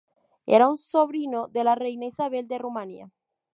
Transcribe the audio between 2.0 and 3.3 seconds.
Isabel de Rumania.